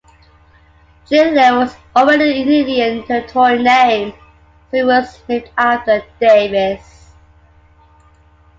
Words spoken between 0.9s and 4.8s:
Chigley was already an Indian Territory name, so